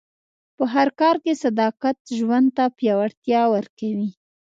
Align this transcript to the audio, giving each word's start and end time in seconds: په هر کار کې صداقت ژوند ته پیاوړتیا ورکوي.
په 0.57 0.63
هر 0.73 0.87
کار 0.99 1.15
کې 1.23 1.33
صداقت 1.43 1.97
ژوند 2.17 2.47
ته 2.57 2.65
پیاوړتیا 2.77 3.41
ورکوي. 3.53 4.09